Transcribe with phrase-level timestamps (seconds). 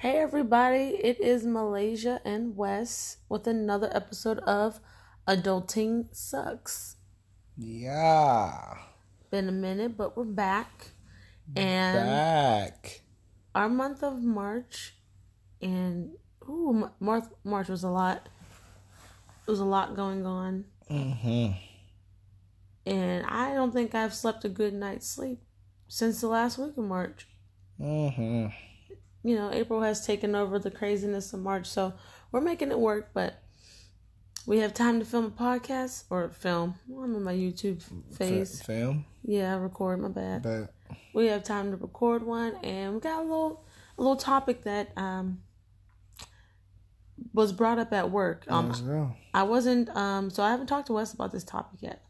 [0.00, 4.80] Hey everybody, it is Malaysia and Wes with another episode of
[5.28, 6.96] Adulting Sucks.
[7.58, 8.78] Yeah.
[9.30, 10.92] Been a minute, but we're back.
[11.54, 13.02] And Back.
[13.54, 14.94] our month of March
[15.60, 16.12] and
[16.48, 18.28] ooh, March March was a lot.
[19.46, 21.52] It was a lot going on, Mm-hmm.
[22.86, 25.40] and I don't think I've slept a good night's sleep
[25.88, 27.26] since the last week of March.
[27.80, 28.46] Mm-hmm.
[29.22, 31.92] You know, April has taken over the craziness of March, so
[32.32, 33.42] we're making it work, but
[34.46, 36.74] we have time to film a podcast or film.
[36.88, 37.82] I'm in my YouTube
[38.16, 38.62] phase.
[38.62, 39.04] Film.
[39.22, 40.42] Yeah, I record, my bad.
[40.42, 40.74] But
[41.14, 43.64] We have time to record one and we got a little
[43.98, 45.42] a little topic that um
[47.34, 48.44] was brought up at work.
[48.48, 48.68] Um.
[49.34, 52.02] I wasn't um so I haven't talked to Wes about this topic yet.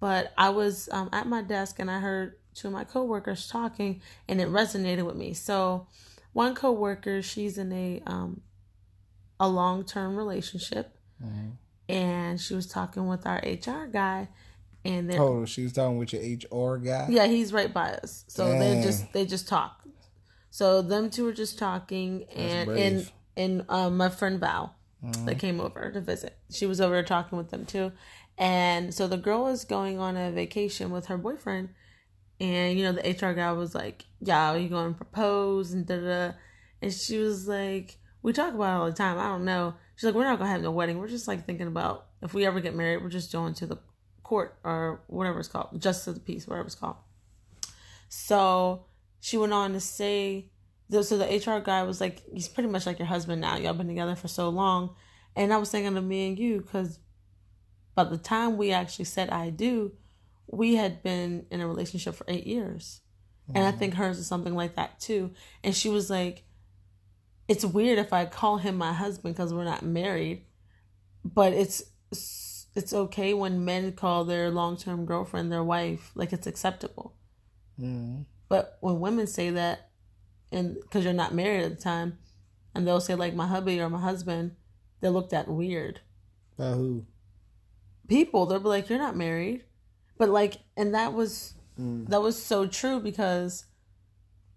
[0.00, 4.02] But I was um at my desk and I heard two of my coworkers talking
[4.28, 5.32] and it resonated with me.
[5.32, 5.86] So
[6.32, 8.42] one coworker, she's in a um
[9.38, 11.52] a long-term relationship Mhm.
[11.88, 14.28] and she was talking with our HR guy
[14.84, 17.06] and then Oh, she was talking with your HR guy.
[17.10, 18.24] yeah, he's right by us.
[18.28, 19.82] So they just they just talk.
[20.50, 24.74] So them two were just talking, and and and um, my friend Val
[25.26, 26.36] that came over to visit.
[26.50, 27.92] She was over there talking with them too,
[28.36, 31.70] and so the girl was going on a vacation with her boyfriend,
[32.40, 36.00] and you know the HR guy was like, "Yeah, you going to propose?" and da
[36.00, 36.32] da,
[36.82, 39.18] and she was like, "We talk about it all the time.
[39.18, 40.98] I don't know." She's like, "We're not gonna have no wedding.
[40.98, 43.78] We're just like thinking about if we ever get married, we're just going to the
[44.22, 46.96] court or whatever it's called, justice of the peace, whatever it's called."
[48.08, 48.86] So
[49.20, 50.50] she went on to say,
[50.90, 53.56] so the HR guy was like, he's pretty much like your husband now.
[53.56, 54.96] Y'all been together for so long.
[55.36, 56.98] And I was thinking of me and you because
[57.94, 59.92] by the time we actually said I do,
[60.50, 63.00] we had been in a relationship for eight years.
[63.52, 65.32] And I think hers is something like that too.
[65.64, 66.44] And she was like,
[67.48, 70.44] it's weird if I call him my husband because we're not married,
[71.24, 71.82] but it's
[72.76, 77.16] it's okay when men call their long term girlfriend their wife, like it's acceptable.
[77.80, 78.22] Mm-hmm.
[78.48, 79.90] But when women say that,
[80.52, 82.18] and because you're not married at the time,
[82.74, 84.54] and they'll say like my hubby or my husband,
[85.00, 86.00] they're looked at weird.
[86.56, 87.06] By who?
[88.06, 89.64] People, they'll be like, "You're not married,"
[90.20, 92.08] but like, and that was Mm.
[92.08, 93.64] that was so true because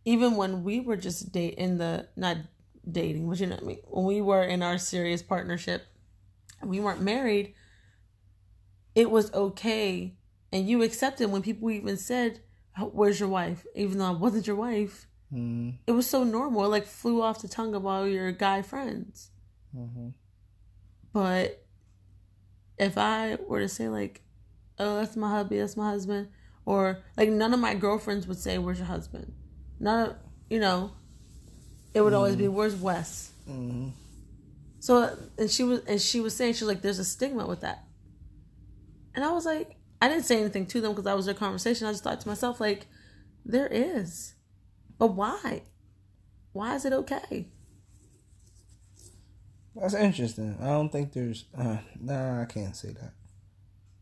[0.03, 2.35] even when we were just date in the not
[2.99, 5.83] dating, but you know I mean, when we were in our serious partnership,
[6.59, 7.53] and we weren't married,
[8.93, 10.17] it was okay,
[10.51, 12.41] and you accepted when people even said,
[12.77, 15.69] "Where's your wife?" Even though I wasn't your wife, Mm-hmm.
[15.87, 16.65] it was so normal.
[16.65, 19.31] It like flew off the tongue of all your guy friends.
[19.75, 20.09] Mm-hmm.
[21.13, 21.65] But
[22.77, 24.21] if I were to say like,
[24.79, 26.29] "Oh, that's my hubby, that's my husband,"
[26.65, 29.33] or like none of my girlfriends would say, "Where's your husband?"
[29.79, 30.15] None of
[30.49, 30.91] you know,
[31.93, 33.89] it would always be, "Where's Wes?" Mm-hmm.
[34.79, 37.61] So and she was and she was saying she was like, "There's a stigma with
[37.61, 37.83] that,"
[39.15, 41.87] and I was like, I didn't say anything to them because that was their conversation.
[41.87, 42.87] I just thought to myself like,
[43.45, 44.33] there is,
[44.97, 45.63] but why?
[46.51, 47.47] Why is it okay?
[49.75, 50.57] That's interesting.
[50.61, 51.45] I don't think there's.
[51.57, 53.13] Uh, nah, I can't say that.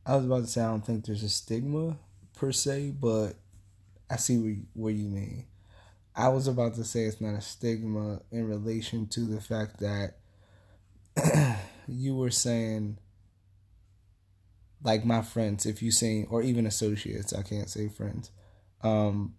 [0.06, 1.98] I was about to say I don't think there's a stigma
[2.36, 3.34] per se, but
[4.10, 5.46] I see what you, what you mean.
[6.16, 10.18] I was about to say it's not a stigma in relation to the fact that
[11.88, 12.98] you were saying,
[14.84, 18.32] like my friends, if you say, or even associates, I can't say friends,
[18.84, 19.36] um,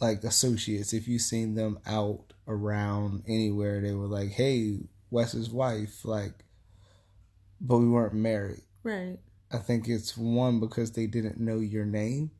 [0.00, 6.04] like associates, if you seen them out around anywhere, they were like, "Hey, Wes's wife,"
[6.04, 6.44] like,
[7.60, 8.62] but we weren't married.
[8.82, 9.18] Right.
[9.50, 12.30] I think it's one because they didn't know your name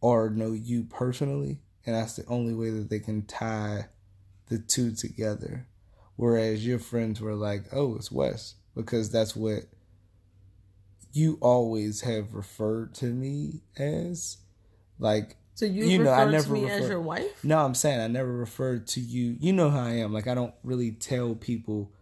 [0.00, 3.86] or know you personally, and that's the only way that they can tie
[4.46, 5.66] the two together.
[6.16, 9.64] Whereas your friends were like, "Oh, it's Wes," because that's what
[11.12, 14.38] you always have referred to me as.
[15.00, 17.44] Like, So you, You know, I refer to never me as your wife?
[17.44, 19.36] no, I'm saying I never referred to you.
[19.40, 20.12] You know how I am.
[20.12, 21.92] Like I don't really tell people.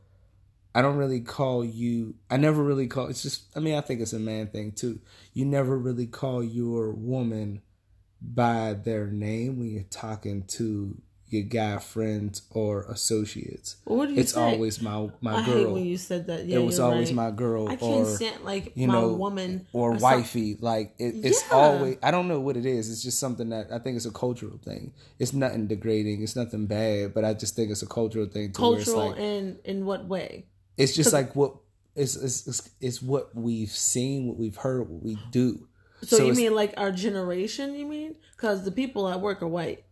[0.77, 2.15] I don't really call you.
[2.31, 3.07] I never really call.
[3.07, 3.45] It's just.
[3.57, 5.01] I mean, I think it's a man thing too.
[5.33, 7.63] You never really call your woman
[8.21, 10.97] by their name when you're talking to
[11.29, 13.77] your guy friends or associates.
[13.85, 14.41] Well, what do you It's say?
[14.41, 15.73] always my my I hate girl.
[15.75, 16.45] when you said that.
[16.47, 17.17] Yeah, it was always right.
[17.17, 20.57] my girl I can't or stand like you my know, woman or some- wifey.
[20.61, 21.57] Like it, it's Yeah.
[21.57, 21.97] always.
[22.03, 22.91] I don't know what it is.
[22.91, 24.93] It's just something that I think it's a cultural thing.
[25.19, 26.23] It's nothing degrading.
[26.23, 27.13] It's nothing bad.
[27.15, 28.53] But I just think it's a cultural thing.
[28.53, 30.47] To where it's cultural like in in what way?
[30.77, 31.55] It's just like what
[31.95, 35.69] it's, it's it's it's what we've seen, what we've heard, what we do.
[36.03, 37.75] So, you mean like our generation?
[37.75, 39.85] You mean because the people at work are white?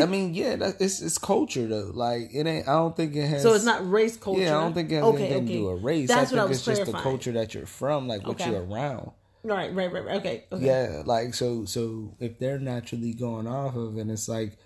[0.00, 1.90] I mean, yeah, that, it's it's culture though.
[1.92, 2.68] Like it ain't.
[2.68, 3.42] I don't think it has.
[3.42, 4.40] So it's not race culture.
[4.42, 5.46] Yeah, I don't think it has Okay, anything okay.
[5.46, 6.08] to do with race.
[6.08, 8.50] That's I what I think it's just the culture that you're from, like what Okay.
[8.50, 9.10] you're around.
[9.42, 10.16] Right, right, right, right.
[10.16, 10.66] Okay, okay.
[10.66, 14.56] Yeah, like so so if they're naturally going off of and it's like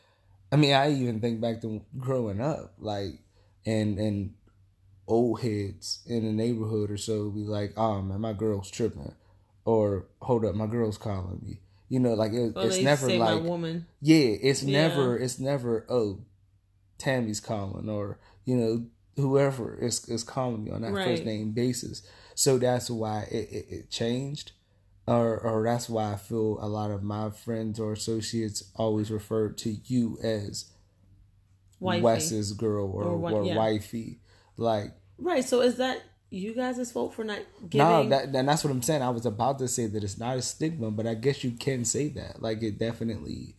[0.53, 3.19] I mean, I even think back to growing up, like
[3.67, 4.35] and and
[5.07, 9.15] old heads in the neighborhood or so be like, Oh man, my girl's tripping
[9.65, 11.61] or hold up, my girl's calling me.
[11.89, 13.87] You know, like it, Well, it's never like woman.
[14.01, 14.89] yeah, it's Yeah.
[14.89, 16.21] never it's never oh
[16.99, 18.87] Tammy's calling or you know
[19.17, 21.05] whoever is is calling me on that Right.
[21.05, 22.03] first name basis.
[22.35, 24.53] So that's why it, it, it changed,
[25.07, 29.51] or or that's why I feel a lot of my friends or associates always refer
[29.51, 30.71] to you as
[31.81, 32.03] Wifey.
[32.03, 33.57] Wes's girl or Or or, yeah.
[33.57, 34.21] wifey.
[34.57, 35.45] Like Right.
[35.45, 37.87] So is that you guys' fault for not giving?
[37.87, 39.03] no, that and that's what I'm saying.
[39.03, 41.85] I was about to say that it's not a stigma, but I guess you can
[41.85, 42.43] say that.
[42.43, 43.55] Like it definitely,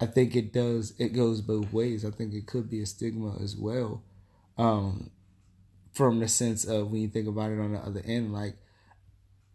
[0.00, 0.92] I think it does.
[0.98, 2.04] It goes both ways.
[2.04, 4.02] I think it could be a stigma as well,
[4.58, 5.10] um,
[5.94, 8.32] from the sense of when you think about it on the other end.
[8.32, 8.56] Like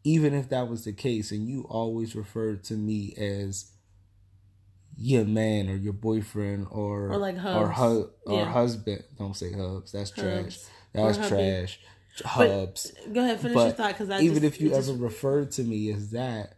[0.03, 3.69] even if that was the case, and you always referred to me as
[4.97, 7.77] your man or your boyfriend or Or like or hubs.
[7.79, 9.03] hu- or husband.
[9.17, 9.91] Don't say hubs.
[9.91, 10.43] That's trash.
[10.43, 10.55] Hubs.
[10.57, 11.79] That's Or was trash.
[11.79, 11.87] But-
[12.27, 14.89] Hubs Go ahead, finish but your thought because I even just, if you it just-
[14.89, 16.57] ever referred to me as that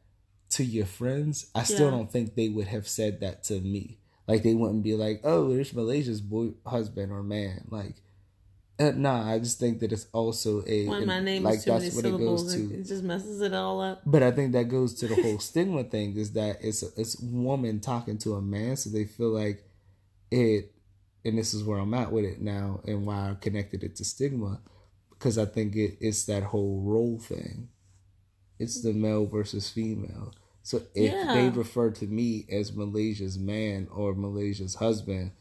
[0.49, 1.91] to your friends, I still Yeah.
[1.91, 3.97] don't think they would have said that to me.
[4.27, 7.95] Like they wouldn't be like, "Oh, there's Malaysia's boy, husband or man." Like,
[8.79, 9.31] uh, nah.
[9.31, 11.95] I just think that it's also a when my name like is too many that's
[11.95, 12.73] what it syllables, goes it, to.
[12.79, 14.01] it just messes it all up.
[14.05, 16.17] But I think that goes to the whole stigma thing.
[16.17, 19.63] Is that it's a, it's woman talking to a man, so they feel like
[20.31, 20.73] it.
[21.25, 24.05] And this is where I'm at with it now, and why I connected it to
[24.05, 24.61] stigma,
[25.09, 27.69] because I think it, it's that whole role thing.
[28.59, 30.33] It's the male versus female.
[30.61, 31.33] So if Yeah.
[31.33, 35.31] they refer to me as Malaysia's man or Malaysia's husband,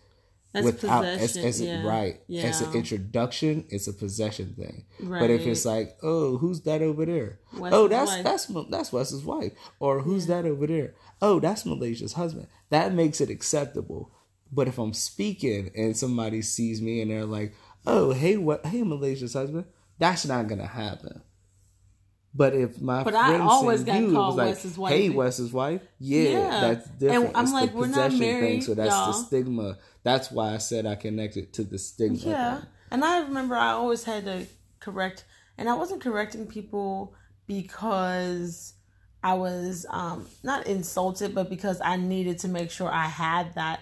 [0.53, 1.49] That's without as, possession.
[1.49, 1.87] as yeah.
[1.87, 2.43] right yeah.
[2.45, 4.87] as an introduction, it's a possession thing.
[5.01, 5.21] Right.
[5.21, 7.41] But if it's like, oh, who's that over there?
[7.59, 8.25] Wes's oh, that's wife.
[8.25, 9.53] that's that's Wes's wife.
[9.81, 10.95] Or who's that over there?
[11.23, 12.49] Oh, that's Malaysia's husband.
[12.71, 14.11] That makes it acceptable.
[14.55, 17.55] But if I'm speaking and somebody sees me and they're like,
[17.87, 18.65] oh, hey, what?
[18.65, 19.65] Hey, Malaysia's husband.
[19.99, 21.23] That's not gonna happen.
[22.37, 25.17] But if my But I friend always got you, called like, Wes's hey, wife.
[25.17, 25.83] Wes's wife.
[25.99, 26.61] Yeah, Yeah.
[26.61, 27.27] that's different.
[27.29, 27.37] And.
[27.37, 29.07] I'm it's like, the we're not possession thing, married, so that's y'all.
[29.07, 29.79] the stigma.
[30.03, 32.17] That's why I said I connected to the stigma.
[32.19, 32.57] Yeah.
[32.59, 32.67] thing.
[32.91, 34.47] And I remember I always had to
[34.81, 35.25] correct,
[35.59, 37.15] and I wasn't correcting people
[37.47, 38.75] because
[39.23, 43.81] I was um, not insulted, but because I needed to make sure I had that.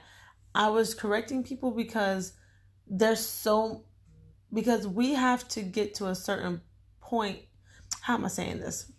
[0.55, 2.35] I was correcting people because
[2.87, 3.85] there's so,
[4.53, 6.61] because we have to get to a certain
[7.01, 7.41] point.
[8.03, 8.91] How am I saying this?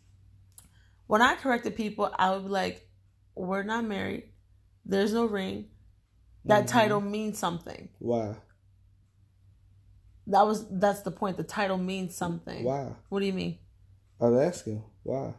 [1.08, 2.88] When I corrected people, I would be like,
[3.36, 4.30] we're not married.
[4.86, 5.70] There's no ring.
[6.46, 6.68] That Mhm.
[6.68, 7.90] title means something.
[8.00, 8.36] Why?
[10.28, 11.38] That was that's the point.
[11.38, 12.64] The title means something.
[12.64, 12.96] Why?
[13.10, 13.60] What do you mean?
[14.20, 15.36] I was asking why.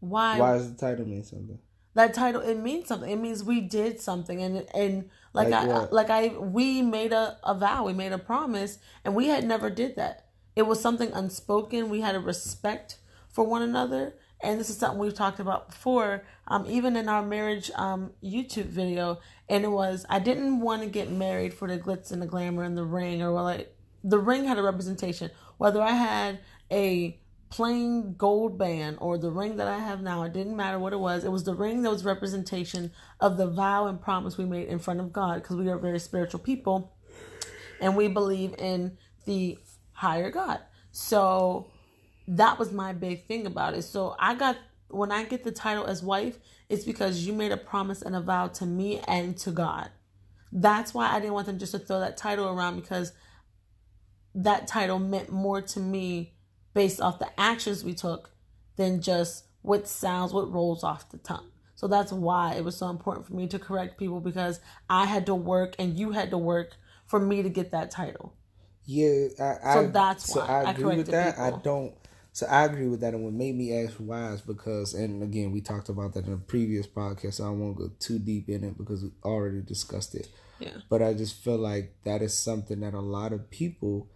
[0.00, 0.38] Why?
[0.38, 1.58] Why does the title mean something?
[2.00, 3.10] That title it means something.
[3.10, 5.92] It means we did something, and and like, Like I what?
[5.92, 9.68] like I we made a, a vow, we made a promise, and we had never
[9.70, 10.26] did that.
[10.56, 11.90] It was something unspoken.
[11.90, 12.96] We had a respect
[13.28, 16.24] for one another, and this is something we've talked about before.
[16.48, 19.20] Um, even in our marriage um YouTube video,
[19.50, 22.62] and it was I didn't want to get married for the glitz and the glamour
[22.64, 25.30] and the ring, or well, like the ring had a representation.
[25.58, 26.40] Whether I had
[26.72, 27.19] a
[27.50, 31.00] plain gold band or the ring that I have now, it didn't matter what it
[31.00, 31.24] was.
[31.24, 34.78] It was the ring that was representation of the vow and promise we made in
[34.78, 36.96] front of God because we are very spiritual people
[37.80, 39.58] and we believe in the
[39.92, 40.60] higher God.
[40.92, 41.70] So
[42.28, 43.82] that was my big thing about it.
[43.82, 44.56] So I got
[44.88, 46.38] when I get the title as wife,
[46.68, 49.90] it's because you made a promise and a vow to me and to God.
[50.52, 53.12] That's why I didn't want them just to throw that title around because
[54.34, 56.34] that title meant more to me
[56.74, 58.30] based off the actions we took
[58.76, 61.50] than just what sounds, what rolls off the tongue.
[61.74, 65.26] So that's why it was so important for me to correct people because I had
[65.26, 68.34] to work and you had to work for me to get that title.
[68.84, 71.38] Yeah, I, So I, that's so why I I agree with that.
[71.38, 71.94] I don't.
[72.32, 75.50] So I agree with that, and what made me ask why is because, and again,
[75.50, 77.34] we talked about that in a previous podcast.
[77.34, 80.28] So I won't go too deep in it because we already discussed it.
[80.58, 80.76] Yeah.
[80.88, 84.08] But I just feel like that is something that a lot of people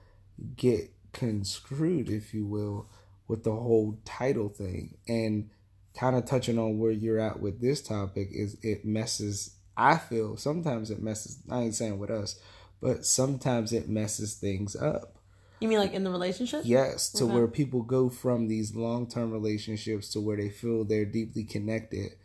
[0.57, 2.89] get conscrewed, if you will,
[3.29, 4.97] with the whole title thing.
[5.09, 5.51] And
[5.99, 9.55] kind of touching on where you're at with this topic is it messes.
[9.77, 11.39] I feel sometimes it messes.
[11.51, 12.39] I ain't saying with us,
[12.81, 15.19] but sometimes it messes things up.
[15.61, 16.63] You mean like in the relationship?
[16.65, 17.35] Yes, to Okay.
[17.35, 22.17] where people go from these long term relationships to where they feel they're deeply connected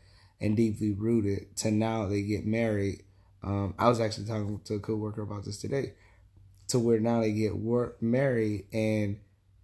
[0.41, 3.03] and deeply rooted to now they get married,
[3.41, 5.93] Um, I was actually talking to a coworker about this today,
[6.69, 9.19] to where now they get work married and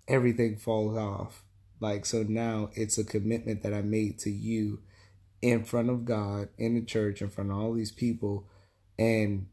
[0.08, 1.44] everything falls off.
[1.80, 4.80] Like so now it's a commitment that I made to you
[5.42, 8.48] in front of God, in the church, in front of all these people,
[8.98, 9.48] and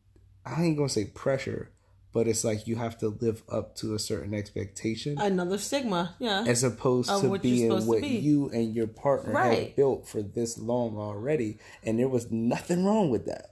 [0.47, 1.71] I ain't gonna say pressure,
[2.13, 5.19] but it's like you have to live up to a certain expectation.
[5.19, 6.45] Another stigma, yeah.
[6.47, 8.09] As opposed to what being supposed to what be.
[8.09, 9.59] you and your partner Right.
[9.59, 13.51] had built for this long already, and there was nothing wrong with that.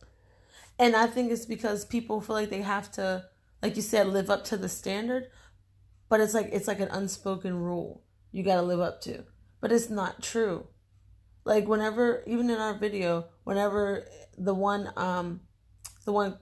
[0.78, 3.26] And I think it's because people feel like they have to,
[3.62, 5.26] like you said, live up to the standard.
[6.08, 8.02] But it's like it's like an unspoken rule
[8.32, 9.24] you got to live up to.
[9.60, 10.66] But it's not true.
[11.44, 15.40] Like whenever, even in our video, whenever the one, um,
[16.04, 16.38] the one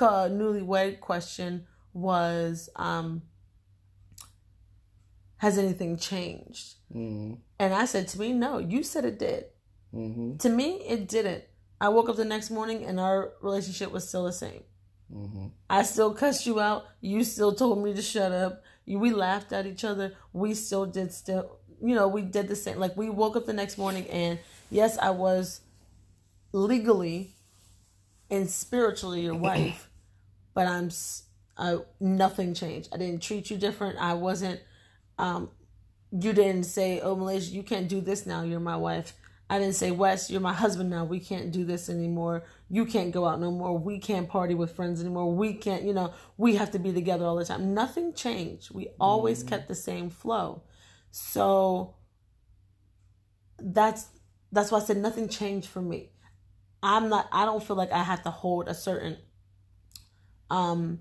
[0.00, 3.22] uh, newlywed question was, um,
[5.38, 6.76] has anything changed?
[6.94, 8.58] Mm, And I said to me, no.
[8.58, 9.46] You said it did.
[9.92, 11.44] hmm To me, it didn't.
[11.80, 14.62] I woke up the next morning and our relationship was still the same.
[15.12, 16.86] Hmm I still cussed you out.
[17.00, 18.62] You still told me to shut up.
[18.86, 20.14] We laughed at each other.
[20.32, 22.78] We still did still, you know, we did the same.
[22.78, 24.38] Like we woke up the next morning and
[24.70, 25.60] yes, I was
[26.52, 27.34] legally
[28.30, 29.90] and spiritually your wife,
[30.54, 30.90] but I'm,
[31.58, 32.90] I, nothing changed.
[32.92, 33.98] I didn't treat you different.
[33.98, 34.60] I wasn't,
[35.18, 35.50] um,
[36.12, 38.42] you didn't say, oh, Malaysia, you can't do this now.
[38.42, 39.14] You're my wife.
[39.48, 41.04] I didn't say, Wes, you're my husband now.
[41.04, 42.44] We can't do this anymore.
[42.68, 43.78] You can't go out no more.
[43.78, 45.32] We can't party with friends anymore.
[45.32, 47.72] We can't, you know, we have to be together all the time.
[47.72, 48.74] Nothing changed.
[48.74, 50.62] We always kept the same flow.
[51.12, 51.94] So
[53.58, 54.06] that's
[54.52, 56.10] that's why I said nothing changed for me.
[56.82, 59.16] I'm not I don't feel like I have to hold a certain
[60.50, 61.00] um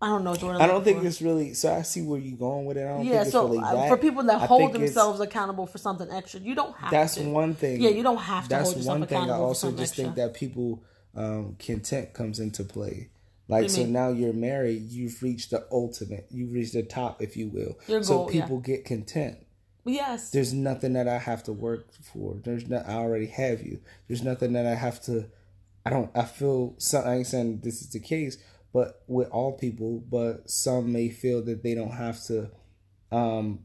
[0.00, 1.06] I don't know I don't think for.
[1.06, 1.54] it's really.
[1.54, 2.84] So I see where you're going with it.
[2.84, 5.66] I don't yeah, think it's so really uh, for people that I hold themselves accountable
[5.66, 7.22] for something extra, you don't have that's to.
[7.28, 7.80] one thing.
[7.80, 9.30] Yeah, you don't have to That's hold yourself one thing.
[9.30, 10.82] I also something just think that people
[11.14, 13.08] um, content comes into play.
[13.48, 13.92] Like so mean?
[13.92, 17.78] now you're married, you've reached the ultimate, you've reached the top, if you will.
[17.86, 18.42] Your so goal, yeah.
[18.42, 19.38] people get content.
[19.84, 20.30] Yes.
[20.30, 22.40] There's nothing that I have to work for.
[22.42, 22.88] There's not.
[22.88, 23.80] I already have you.
[24.08, 25.26] There's nothing that I have to.
[25.84, 26.10] I don't.
[26.14, 26.74] I feel.
[26.78, 28.36] Some, I ain't saying this is the case,
[28.72, 32.50] but with all people, but some may feel that they don't have to
[33.10, 33.60] um,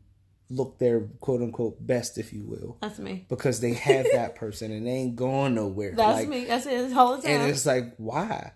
[0.49, 3.25] look their quote unquote best, if you will, That's me.
[3.29, 5.93] because they have that person and they ain't going nowhere.
[5.95, 6.45] That's like, me.
[6.45, 6.93] That's it.
[6.95, 7.41] All the time.
[7.41, 8.53] and it's like why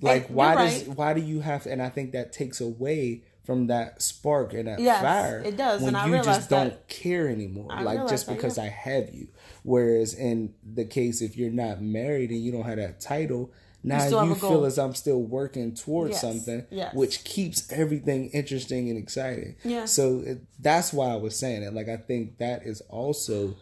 [0.00, 0.96] like why does right.
[0.96, 4.66] why do you have to and i think that takes away from that spark and
[4.66, 6.88] that Yes, fire it does, when you just don't that.
[6.88, 8.64] care anymore I like just that, because yeah.
[8.64, 9.28] i have you
[9.62, 13.52] whereas in the case if you're not married and you don't have that title
[13.86, 16.94] now still you, feel as i'm still working towards Yes, something yes.
[16.94, 19.84] which keeps everything interesting and exciting Yeah.
[19.86, 23.56] so it, that's why i was saying it like i think that is also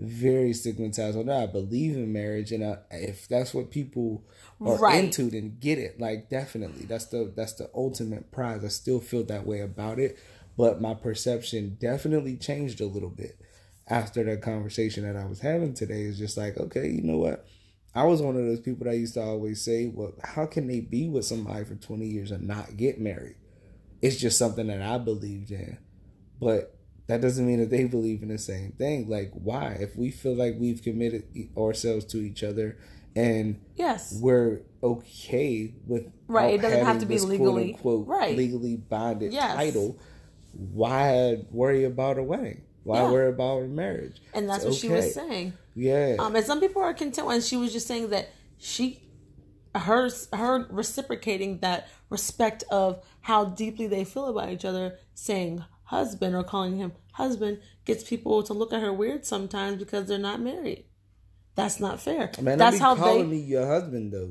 [0.00, 1.16] very stigmatized.
[1.16, 4.22] Although I believe in marriage, and I, if that's what people
[4.64, 5.02] are Right.
[5.02, 5.98] into, then get it.
[5.98, 8.64] Like definitely, that's the that's the ultimate prize.
[8.64, 10.16] I still feel that way about it,
[10.56, 13.40] but my perception definitely changed a little bit
[13.88, 16.02] after that conversation that I was having today.
[16.02, 17.44] Is just like, okay, you know what?
[17.94, 20.80] I was one of those people that used to always say, well, how can they
[20.80, 23.36] be with somebody for twenty years and not get married?
[24.02, 25.78] It's just something that I believed in,
[26.40, 26.74] but
[27.08, 29.08] that doesn't mean that they believe in the same thing.
[29.08, 29.76] Like, why?
[29.80, 31.24] If we feel like we've committed
[31.56, 32.76] ourselves to each other
[33.16, 34.16] and yes.
[34.20, 38.36] we're okay with Right, it doesn't have to be legally- quote unquote right.
[38.36, 39.56] legally bonded Yes.
[39.56, 39.98] title,
[40.52, 42.62] why worry about a wedding?
[42.88, 43.10] Why Yeah.
[43.12, 44.22] worry about marriage?
[44.32, 45.52] And that's It's what she was saying.
[45.74, 46.16] Yeah.
[46.18, 49.02] Um, and some people are content, and she was just saying that she,
[49.74, 56.34] her, her reciprocating that respect of how deeply they feel about each other, saying husband
[56.34, 60.40] or calling him husband, gets people to look at her weird sometimes because they're not
[60.40, 60.84] married.
[61.56, 62.30] That's not fair.
[62.40, 63.36] Man, That's how calling they.
[63.36, 64.30] me your husband though.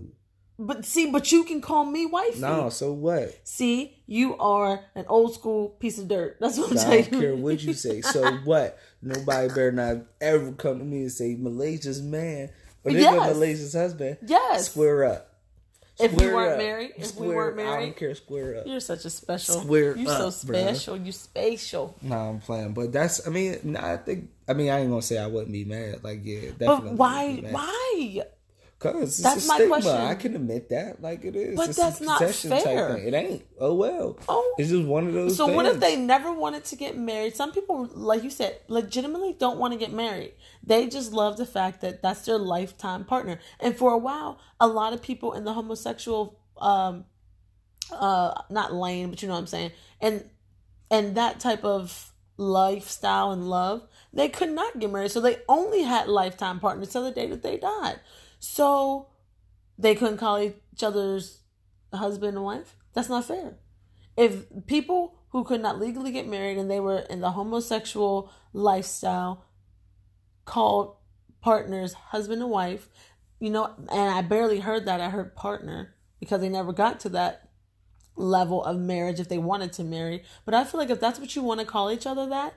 [0.60, 2.40] But see, but you can call me wifey.
[2.40, 3.36] No, so what?
[3.44, 6.38] See, you are an old school piece of dirt.
[6.40, 7.06] That's what I'm saying.
[7.06, 8.02] I don't care what you say.
[8.02, 8.80] So what?
[9.02, 12.50] Nobody better not ever come to me and say Malaysia's man
[12.84, 13.34] or they Yes.
[13.36, 14.18] Malaysia's husband.
[14.26, 14.72] Yes.
[14.72, 15.34] Square up.
[16.00, 16.58] If we weren't up.
[16.60, 18.14] married, if we weren't married, I don't care.
[18.14, 18.68] Square up.
[18.68, 19.62] You're such a special.
[19.62, 20.66] Square You're so up, bruh.
[20.68, 20.98] special.
[20.98, 21.96] You spatial.
[22.04, 23.26] No, I'm playing, but that's.
[23.28, 24.30] I mean, no, I think.
[24.48, 26.04] I mean, I ain't gonna say I wouldn't be mad.
[26.04, 26.90] Like, yeah, definitely.
[26.92, 27.36] But why?
[27.50, 28.22] Why?
[28.80, 29.82] Because That's it's a my stigma.
[29.82, 30.02] question.
[30.02, 31.02] I can admit that.
[31.02, 31.56] Like it is.
[31.58, 32.96] But It's that's not fair.
[32.98, 33.44] It ain't.
[33.60, 34.20] Oh well.
[34.30, 34.56] Oh.
[34.60, 35.36] It's just one of those.
[35.36, 37.36] So what if they never wanted to get married?
[37.36, 40.34] Some people, like you said, legitimately don't want to get married.
[40.64, 43.40] They just love the fact that that's their lifetime partner.
[43.60, 47.06] And for a while, a lot of people in the homosexual, um,
[47.92, 50.24] uh, not lane, but you know what I'm saying, and
[50.92, 55.10] and that type of lifestyle and love, they could not get married.
[55.10, 58.00] So they only had lifetime partners till the day that they died.
[58.40, 59.10] So
[59.78, 61.42] they couldn't call each other's
[61.94, 62.76] husband and wife?
[62.94, 63.58] That's not fair.
[64.16, 69.46] If people who could not legally get married and they were in the homosexual lifestyle
[70.46, 70.96] called
[71.42, 72.90] partners husband and wife,
[73.40, 75.02] you know, and I barely heard that.
[75.02, 77.50] I heard partner because they never got to that
[78.16, 80.24] level of marriage if they wanted to marry.
[80.46, 82.56] But I feel like if that's what you want to call each other that,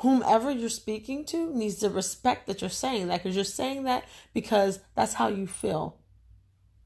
[0.00, 4.04] whomever you're speaking to needs to respect that you're saying that because you're saying that
[4.34, 5.96] because that's how you feel.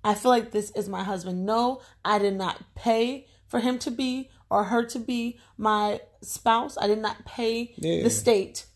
[0.02, 1.46] I feel like this is my husband.
[1.46, 6.76] No, I did not pay for him to be or her to be my spouse.
[6.80, 8.02] I did not pay Yeah.
[8.02, 8.66] the state.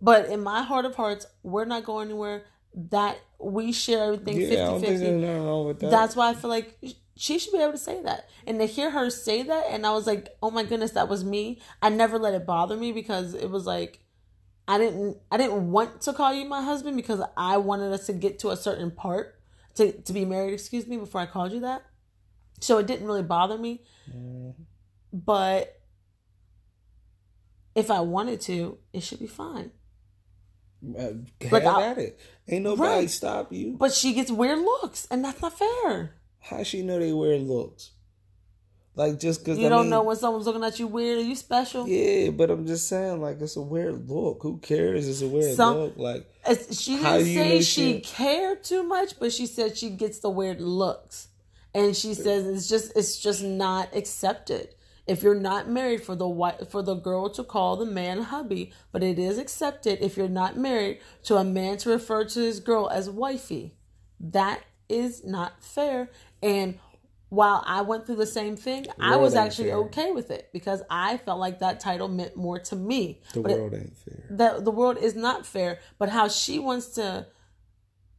[0.00, 2.44] But in my heart of hearts, we're not going anywhere.
[2.74, 5.04] That we share everything Yeah, I 50 don't think 50.
[5.06, 5.90] there's nothing wrong with that.
[5.90, 6.78] That's why I feel like
[7.20, 8.30] she should be able to say that.
[8.46, 11.22] And to hear her say that, and I was like, oh my goodness, that was
[11.22, 11.60] me.
[11.82, 14.00] I never let it bother me because it was like,
[14.66, 18.14] I didn't, I didn't want to call you my husband because I wanted us to
[18.14, 19.38] get to a certain part
[19.74, 20.54] to to be married.
[20.54, 21.82] Excuse me, before I called you that.
[22.60, 23.82] So it didn't really bother me,
[25.12, 25.78] but
[27.74, 29.72] if I wanted to, it should be fine.
[30.96, 31.00] Uh,
[31.42, 32.18] have Like, I- at it.
[32.48, 33.10] Ain't nobody Right.
[33.10, 33.76] stop you.
[33.78, 36.16] But she gets weird looks, and that's not fair.
[36.40, 37.90] How she know they wear looks?
[38.96, 41.18] Like just because You don't know when someone's looking at you weird.
[41.18, 41.86] Are you special?
[41.86, 44.42] Yeah, but I'm just saying, like it's a weird look.
[44.42, 45.08] Who cares?
[45.08, 45.96] It's a weird Some- look.
[45.96, 46.26] Like
[46.72, 50.60] she didn't say she she- cared too much, but she said she gets the weird
[50.60, 51.28] looks,
[51.72, 54.74] and she says it's just it's just not accepted.
[55.06, 58.72] If you're not married for the white for the girl to call the man hubby,
[58.92, 62.60] but it is accepted if you're not married to a man to refer to his
[62.60, 63.76] girl as wifey.
[64.18, 66.10] That is not fair.
[66.42, 66.78] And
[67.28, 71.16] while I went through the same thing, I was actually okay with it because I
[71.18, 73.20] felt like that title meant more to me.
[73.34, 74.24] the But it- world ain't fair.
[74.30, 77.26] that the world is not fair, but how she wants to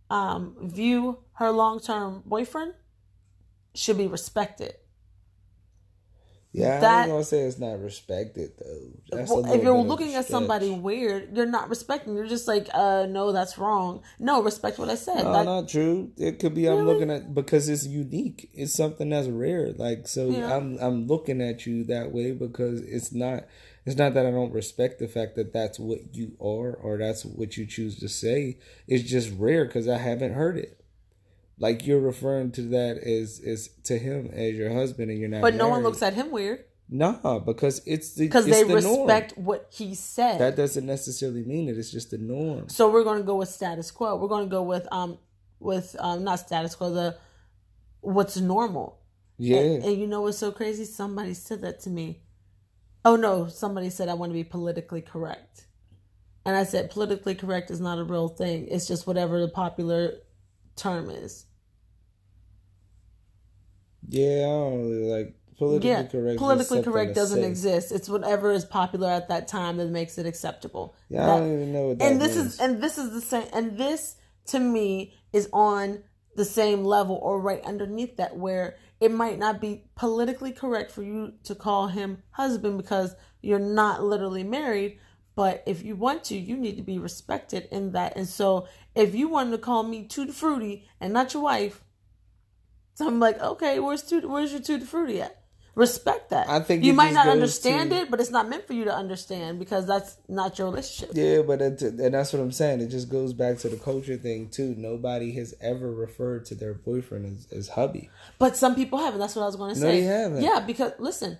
[0.09, 2.73] um, view her long term boyfriend
[3.73, 4.75] should be respected.
[6.53, 9.17] Yeah, I that- ain't gonna say it's not respected though.
[9.17, 12.13] That's Well, if you're looking at somebody weird, you're not respecting.
[12.15, 14.01] You're just like, uh, no, that's wrong.
[14.19, 15.23] No, respect what I said.
[15.23, 16.11] No, not true.
[16.17, 18.49] It could be I'm looking at because it's unique.
[18.53, 19.71] It's something that's rare.
[19.71, 20.55] Like so, Yeah.
[20.55, 23.45] I'm I'm looking at you that way because it's not.
[23.83, 27.25] It's not that I don't respect the fact that that's what you are or that's
[27.25, 28.59] what you choose to say.
[28.87, 30.80] It's just rare because I haven't heard it.
[31.61, 35.41] Like you're referring to that as as to him as your husband and you're not.
[35.41, 39.07] but no one looks at him weird Nah, because it's the because they the norm.
[39.07, 40.39] respect what he said.
[40.39, 41.77] That doesn't necessarily mean it.
[41.77, 42.67] It's just the norm.
[42.67, 44.17] so we're going to go with status quo.
[44.17, 45.17] We're going to go with um
[45.59, 47.17] with um not status quo the
[48.01, 48.99] what's normal.
[49.37, 49.59] Yeah.
[49.59, 50.83] And, and you know what's so crazy?
[50.83, 52.23] Somebody said that to me.
[53.05, 55.67] Oh no, somebody said I want to be politically correct.
[56.45, 58.67] And I said politically correct is not a real thing.
[58.67, 60.15] It's just whatever the popular
[60.75, 61.45] term is.
[64.07, 66.39] Yeah, I don't really like politically yeah, correct.
[66.39, 67.91] politically correct doesn't exist.
[67.91, 70.95] It's whatever is popular at that time that makes it acceptable.
[71.09, 72.53] Yeah, That- I don't even know what that and this means.
[72.55, 74.15] is and this is the same and this
[74.47, 76.03] to me is on
[76.35, 81.03] the same level or right underneath that where it might not be politically correct for
[81.03, 84.97] you to call him husband because you're not literally married
[85.35, 89.13] but if you want to you need to be respected in that and so if
[89.13, 91.83] you wanted to call me tutti frutti and not your wife
[92.95, 95.37] so i'm like okay where's tutti, where's your tutti frutti at
[95.73, 98.73] respect that I think you might not understand to- it but it's not meant for
[98.73, 102.51] you to understand because that's not your relationship Yeah, but it, and that's what I'm
[102.51, 102.81] saying.
[102.81, 104.75] It just goes back to the culture thing too.
[104.77, 108.09] Nobody has ever referred to their boyfriend as, as hubby.
[108.37, 109.21] But some people haven't.
[109.21, 110.01] That's what I was going to No, say.
[110.01, 110.41] they haven't.
[110.43, 111.37] Yeah, because listen,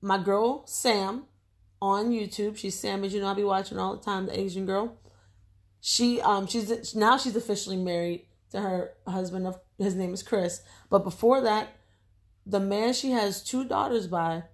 [0.00, 1.24] my girl Sam
[1.80, 4.26] on YouTube, she's Sam, as you know, I be watching all the time.
[4.26, 4.96] The Asian girl.
[5.80, 9.46] She um she's now she's officially married to her husband.
[9.46, 10.62] Of his name is Chris.
[10.88, 11.68] But before that,
[12.46, 14.44] the man she has two daughters by,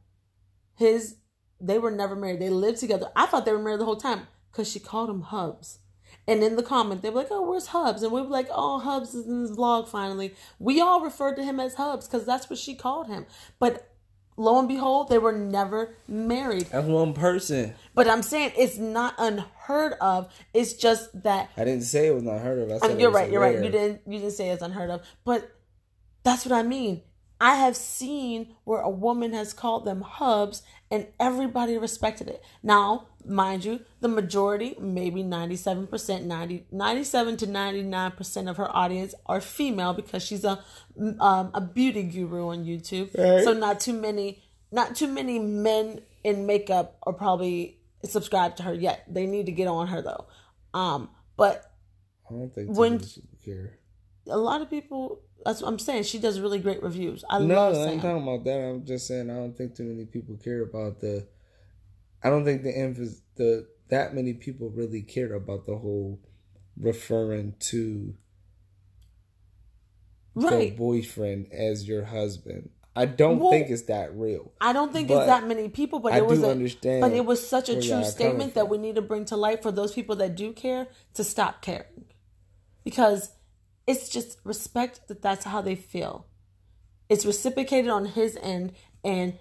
[0.76, 1.16] his
[1.60, 2.40] they were never married.
[2.40, 3.10] They lived together.
[3.16, 5.78] I thought they were married the whole time because she called him Hubs.
[6.26, 8.78] And in the comment, they were like, "Oh, where's Hubs?" And we were like, "Oh,
[8.78, 12.48] Hubs is in this vlog finally." We all referred to him as Hubs because that's
[12.48, 13.26] what she called him.
[13.58, 13.90] But
[14.36, 16.66] lo and behold, they were never married.
[16.66, 17.74] That's one person.
[17.94, 19.48] But I'm saying it's not unheard
[20.00, 20.32] of.
[20.54, 22.70] It's just that I didn't say it was not heard of.
[22.70, 23.30] I I said you're right.
[23.30, 23.62] You're right.
[23.62, 24.02] You didn't.
[24.06, 25.02] You didn't say it's unheard of.
[25.24, 25.50] But
[26.24, 27.02] that's what I mean.
[27.40, 32.42] I have seen where a woman has called them hubs, and everybody respected it.
[32.64, 39.40] Now, mind you, the majority, maybe 97%, 90, 97 to 99% of her audience are
[39.40, 40.64] female because she's a
[41.20, 43.16] um, a beauty guru on YouTube.
[43.16, 43.44] Right.
[43.44, 48.74] So not too many, not too many men in makeup are probably subscribed to her
[48.74, 49.04] yet.
[49.08, 50.26] They need to get on her though.
[50.78, 51.72] Um, but
[52.28, 53.00] I don't think When-
[53.44, 53.78] care.
[54.28, 55.22] a lot of people.
[55.44, 56.02] That's what I'm saying.
[56.02, 57.24] She does really great reviews.
[57.30, 57.88] I no, love I Sam.
[57.90, 58.58] ain't talking about that.
[58.58, 61.26] I'm just saying I don't think too many people care about the.
[62.22, 66.18] I don't think the emphasis the that many people really care about the whole
[66.76, 68.14] referring to
[70.34, 70.76] right.
[70.76, 72.70] boyfriend as your husband.
[72.98, 74.50] I don't Well, think it's that real.
[74.60, 77.00] I don't think But it's that many people, but I it was do a, understand
[77.00, 79.70] But it was such a true statement that we need to bring to light for
[79.70, 82.06] those people that do care to stop caring,
[82.84, 83.30] because
[83.86, 86.26] it's just respect that that's how they feel.
[87.08, 89.38] It's reciprocated on his end, and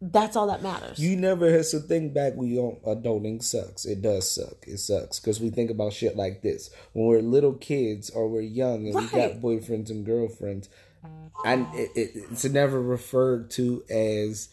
[0.00, 0.98] that's all that matters.
[0.98, 2.34] You never had to think back.
[2.36, 3.84] We don't uh, adulting sucks.
[3.84, 4.66] It does suck.
[4.66, 8.40] It sucks because we think about shit like this when we're little kids or we're
[8.42, 10.68] young and we got boyfriends and girlfriends,
[11.44, 14.48] and it, it, it's never referred to as.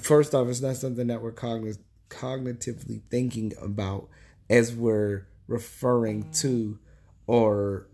[0.00, 4.08] First off, it's not something that we're cogn- cognitively thinking about
[4.48, 6.78] as we're referring to
[7.26, 7.88] or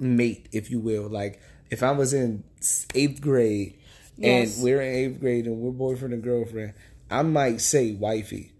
[0.00, 1.08] mate, if you will.
[1.08, 2.44] Like if I was in
[2.94, 3.78] eighth grade
[4.16, 4.56] Yes.
[4.56, 6.74] and we're in eighth grade and we're boyfriend and girlfriend,
[7.10, 8.52] I might say wifey.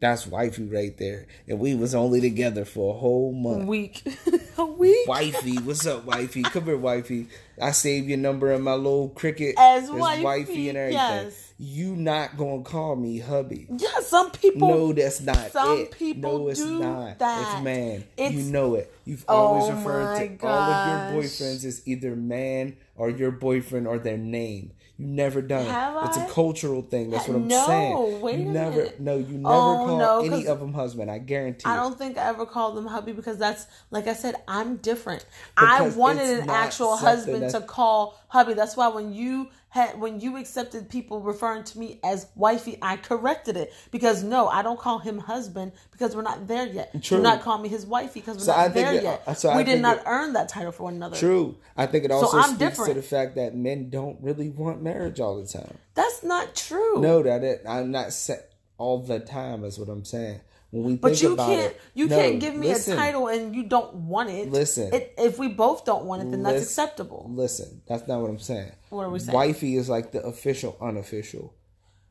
[0.00, 1.26] That's wifey right there.
[1.46, 3.66] And we was only together for a whole month.
[3.66, 4.02] week,
[4.58, 5.06] a week.
[5.06, 6.42] Wifey, what's up, wifey?
[6.42, 7.28] Come here, wifey.
[7.60, 10.92] I saved your number in my little cricket As wifey, and everything.
[10.94, 11.46] yes.
[11.58, 13.66] You not gonna call me hubby.
[13.68, 14.66] Yeah, some people.
[14.66, 15.90] No, that's not some it.
[15.90, 17.18] people no, it's do not.
[17.18, 17.56] that.
[17.56, 18.04] It's man.
[18.16, 18.90] It's- you know it.
[19.04, 23.30] You've Oh always referred my to all of your boyfriends as either man or your
[23.32, 24.72] boyfriend or their name.
[25.00, 26.06] You never done Have it.
[26.08, 27.08] It's a cultural thing.
[27.08, 28.20] That's what I'm No, saying.
[28.20, 28.76] wait you a never.
[28.76, 29.00] minute.
[29.00, 31.10] No, you never Oh, call no, any of them husband.
[31.10, 31.62] I guarantee.
[31.64, 35.24] I don't think I ever called them hubby because that's like I said, I'm different.
[35.56, 38.52] Because I wanted an actual husband to call hubby.
[38.52, 42.96] That's why when you had when you accepted people referring to me as wifey, I
[42.96, 46.92] corrected it because no, I don't call him husband because we're not there yet.
[47.02, 47.18] True.
[47.18, 49.38] Do not call me his wifey because we're So not I there it- yet.
[49.38, 51.16] so we did not it- earn that title for one another.
[51.16, 51.56] True.
[51.76, 55.20] I think it also I'm speaks to the fact that men don't really want marriage
[55.20, 55.78] all the time.
[55.94, 57.00] That's not true.
[57.00, 59.64] No, that it, I'm not set all the time.
[59.64, 60.40] Is what I'm saying.
[60.70, 63.54] When we But you can't it, you no, can't give me listen, a title and
[63.54, 64.50] you don't want it.
[64.50, 64.94] Listen.
[64.94, 67.26] It, if we both don't want it, then that's acceptable.
[67.32, 68.72] Listen, that's not what I'm saying.
[68.90, 69.34] What are we saying?
[69.34, 71.54] Wifey is like the official unofficial.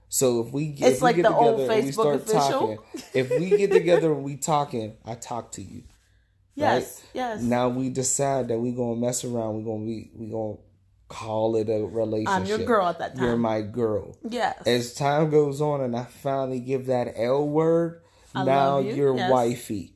[0.09, 2.15] So if we It's if we like get the old together and we Facebook start
[2.15, 2.59] official.
[2.59, 2.79] talking,
[3.13, 5.83] if we get together and we talking, I talk to you.
[6.55, 7.09] Yes, right?
[7.13, 7.41] yes.
[7.41, 9.55] Now we decide that we're gonna mess around.
[9.55, 10.55] We're gonna be we gonna
[11.07, 12.33] call it a relationship.
[12.35, 13.23] I'm your girl at that time.
[13.23, 14.17] You're my girl.
[14.27, 14.61] yes.
[14.67, 18.01] As time goes on, and I finally give that L word,
[18.35, 19.31] I now love you, you're yes.
[19.31, 19.93] wifey.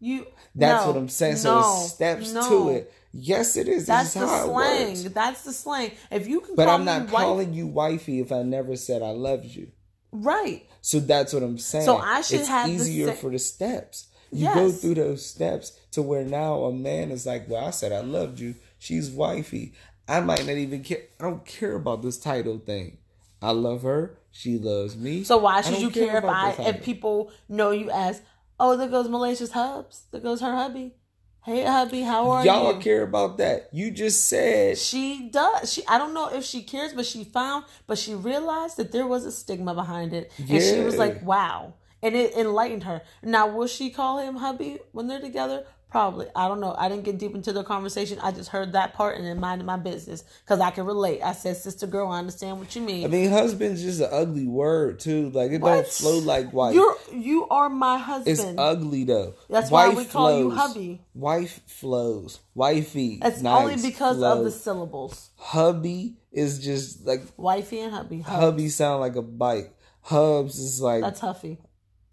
[0.00, 1.36] You That's no, what I'm saying.
[1.36, 2.48] So no, it steps no.
[2.48, 2.92] to it.
[3.12, 3.86] Yes, it is.
[3.86, 5.12] That's the is how it slang.
[5.12, 5.92] That's the slang.
[6.10, 8.74] If you can But call I'm not me wife, calling you wifey if I never
[8.76, 9.70] said I loved you.
[10.10, 10.66] right.
[10.80, 11.84] So that's what I'm saying.
[11.84, 14.08] So I should it's have the easier sa- for the steps.
[14.32, 17.92] You go through those steps to where now a man is like, "Well, I said
[17.92, 18.54] I loved you.
[18.78, 19.74] She's wifey.
[20.08, 21.02] I might not even care.
[21.20, 22.96] I don't care about this title thing.
[23.42, 24.18] I love her.
[24.30, 25.24] She loves me.
[25.24, 28.22] So why should you care if about I if people know you as
[28.58, 30.04] oh there goes Malaysia's hubs.
[30.10, 30.94] There goes her hubby.
[31.44, 32.80] Hey hubby how are Y'all you?
[32.80, 33.68] care about that?
[33.72, 35.72] You just said she does.
[35.72, 39.06] She I don't know if she cares but she found but she realized that there
[39.06, 40.32] was a stigma behind it.
[40.38, 41.74] And she was like wow.
[42.00, 43.02] And it enlightened her.
[43.22, 47.04] Now will she call him hubby when they're together probably I don't know I didn't
[47.04, 50.24] get deep into the conversation I just heard that part and then minded my business
[50.42, 53.30] because I can relate I said sister girl I understand what you mean I mean,
[53.30, 55.28] husband's just an ugly word too.
[55.30, 56.74] Like it don't flow like wife.
[56.74, 59.34] you're you are my husband It's ugly though.
[59.50, 60.58] That's why Wife we call you flows.
[60.58, 61.00] hubby.
[61.14, 62.40] Wife flows.
[62.54, 63.18] Wifey.
[63.20, 65.30] That's nice, only because of the syllables.
[65.36, 68.22] hubby is just like Wifey and hubby.
[68.22, 68.40] Hubs.
[68.40, 69.74] hubby sound like a bike.
[70.00, 71.58] Hubs is like That's huffy.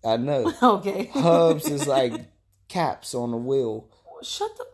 [0.03, 0.51] I know.
[0.61, 1.05] Okay.
[1.13, 2.13] Hubs is like
[2.69, 3.87] caps on a wheel.
[4.23, 4.65] Shut the.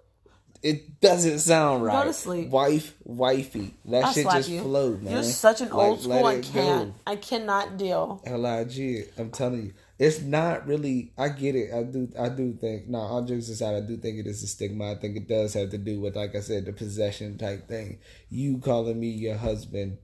[0.61, 2.01] It doesn't sound right.
[2.01, 2.49] Go to sleep.
[2.49, 3.75] Wife, wifey.
[3.85, 4.61] That I shit just you.
[4.61, 5.13] flowed, man.
[5.13, 6.25] You're such an Like, old school.
[6.25, 6.89] I can't.
[6.93, 6.95] go.
[7.05, 8.19] I cannot deal.
[8.25, 11.13] Lig, I'm telling you, it's not really.
[11.19, 11.71] I get it.
[11.71, 12.09] I do.
[12.19, 12.87] I do think.
[12.87, 14.93] No, all jokes aside, I do think it is a stigma.
[14.93, 17.99] I think it does have to do with, like I said, the possession type thing.
[18.31, 19.99] You calling me your husband.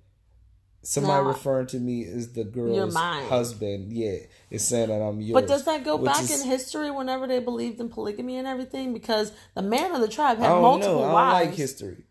[0.84, 1.30] Somebody No.
[1.30, 3.94] referring to me as the girl's husband.
[3.94, 4.18] Yeah,
[4.50, 5.34] it's saying that I'm yours.
[5.34, 8.92] But does that go back is- in history whenever they believed in polygamy and everything?
[8.94, 11.00] Because the man of the tribe I had don't multiple know.
[11.02, 11.46] I don't wives.
[11.50, 12.06] like history.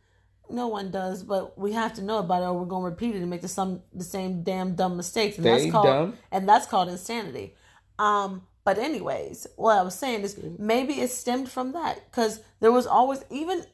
[0.49, 3.15] No one does, but we have to know about it, or we're going to repeat
[3.17, 6.19] it and make the some the same damn dumb mistakes, and They that's called dumb.
[6.31, 7.55] and that's called insanity.
[7.99, 12.71] Um, but anyways, what I was saying is maybe it stemmed from that because there
[12.73, 13.65] was always even,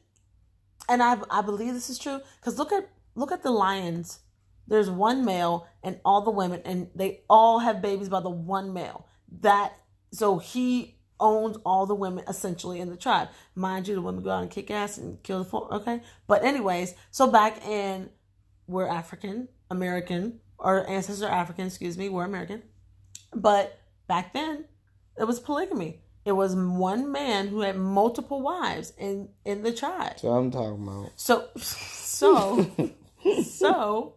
[0.89, 4.19] and I I believe this is true because look at look at the lions.
[4.67, 8.73] There's one male and all the women, and they all have babies by the one
[8.73, 9.07] male.
[9.41, 9.73] That
[10.11, 13.29] so he owns all the women essentially in the tribe.
[13.55, 15.73] Mind you, the women go out and kick ass and kill the four.
[15.73, 18.09] Okay, but anyways, so back in
[18.67, 21.67] we're African American, our ancestors are African.
[21.67, 22.63] Excuse me, we're American,
[23.33, 24.65] but back then
[25.17, 26.01] it was polygamy.
[26.25, 30.19] It was one man who had multiple wives in in the tribe.
[30.19, 31.11] So I'm talking about.
[31.15, 32.69] So, so,
[33.43, 34.13] so,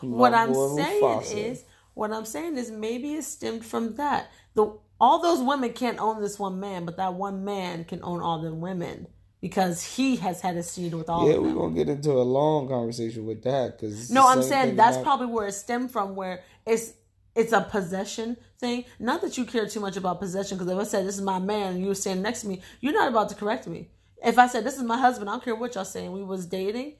[0.00, 4.30] what I'm saying is, what I'm saying is, maybe it stemmed from that.
[4.54, 8.20] The all those women can't own this one man, but that one man can own
[8.20, 9.08] all the women
[9.40, 11.28] because he has had a seed with all.
[11.28, 11.54] Yeah, of them.
[11.54, 15.26] we're gonna get into a long conversation with that because No, I'm saying that's probably
[15.26, 16.94] where it stemmed from, where it's
[17.34, 18.84] it's a possession thing.
[18.98, 21.38] Not that you care too much about possession, because if I said this is my
[21.38, 23.90] man and you were standing next to me, you're not about to correct me.
[24.24, 26.12] If I said this is my husband, I don't care what y'all saying.
[26.12, 26.94] We was dating,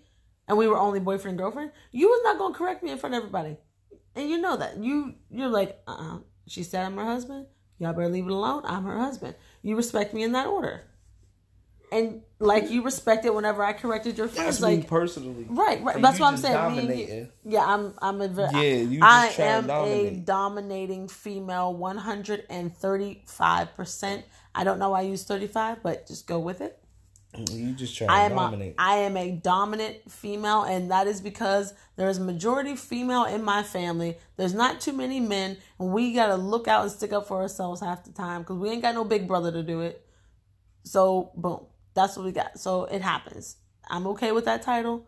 [0.49, 1.71] and we were only boyfriend and girlfriend.
[1.93, 3.57] You was not gonna correct me in front of everybody,
[4.15, 4.79] and you know that.
[4.79, 7.47] You you're like, uh, uh she said I'm her husband.
[7.79, 8.63] Y'all better leave it alone.
[8.65, 9.35] I'm her husband.
[9.63, 10.83] You respect me in that order.
[11.93, 15.47] And like you respected whenever I corrected your friends, That's like me personally.
[15.49, 16.03] Right, right.
[16.03, 16.55] That's what I'm saying.
[16.55, 17.29] Me and you- dominating.
[17.45, 17.95] yeah, I'm.
[18.03, 18.51] I'm a very.
[18.53, 24.25] Yeah, you I am a dominating female, 135 percent.
[24.55, 26.79] I don't know why I use 35, but just go with it.
[27.37, 28.33] You just trying I am.
[28.33, 28.75] A, dominate.
[28.79, 33.63] I am a dominant female, and that is because there is majority female in my
[33.63, 34.17] family.
[34.37, 37.81] There's not too many men, and we gotta look out and stick up for ourselves
[37.81, 40.07] half the time because we ain't got no big brother to do it.
[40.85, 42.59] So boom, that's what we got.
[42.59, 43.57] So it happens.
[43.89, 45.07] I'm okay with that title.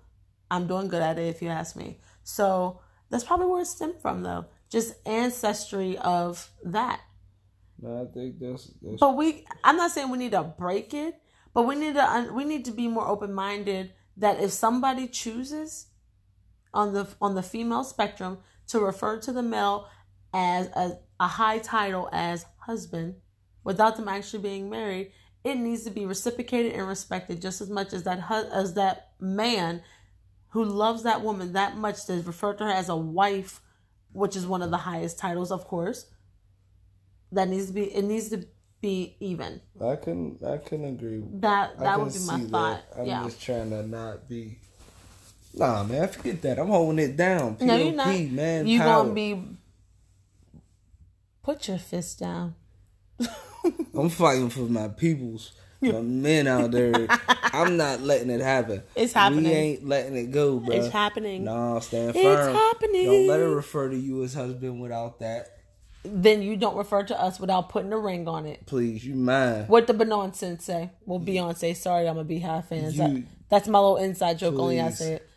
[0.51, 1.99] I'm doing good at it if you ask me.
[2.23, 4.47] So that's probably where it stemmed from though.
[4.71, 7.01] Just ancestry of that.
[7.81, 11.21] No, I think that's, that's But we I'm not saying we need to break it,
[11.57, 15.87] but we need to we need to be more open-minded that if somebody chooses
[16.75, 19.89] on the on the female spectrum to refer to the male
[20.35, 23.15] as a, a high title as husband
[23.65, 25.13] without them actually being married,
[25.45, 29.13] it needs to be reciprocated and respected just as much as that hu- as that
[29.19, 29.81] man
[30.49, 33.63] who loves that woman that much to refer to her as a wife,
[34.13, 36.05] which is one of the highest titles, of course.
[37.33, 38.47] That needs to be it needs to
[38.87, 39.61] be even.
[39.85, 41.25] I can I can agree.
[41.41, 42.91] That that would be my thought.
[42.93, 43.01] That.
[43.01, 43.25] I'm yeah.
[43.25, 44.59] just trying to not be.
[45.55, 46.61] Nah, man, forget that.
[46.61, 47.57] I'm holding it down.
[47.57, 48.07] POP, no, you're not.
[48.07, 48.67] man.
[48.69, 49.03] you power.
[49.03, 49.43] gonna be.
[51.43, 52.55] Put your fist down.
[53.95, 57.09] I'm fighting for my peoples, my men out there.
[57.53, 58.83] I'm not letting it happen.
[58.95, 59.45] It's happening.
[59.45, 60.77] We ain't letting it go, bro.
[60.77, 61.43] It's happening.
[61.43, 62.25] Nah, stand firm.
[62.25, 63.07] It's happening.
[63.07, 65.56] Don't let her refer to you as husband without that.
[66.07, 68.67] Then you don't refer to us without putting a ring on it.
[68.67, 69.65] Please, you mine.
[69.67, 70.91] What the Beyonce say?
[71.05, 71.75] Well, Beyonce.
[71.77, 72.91] Sorry, I'm a Beyhive fan.
[72.93, 74.59] You- that's my little inside joke.
[74.59, 75.29] Only I say it.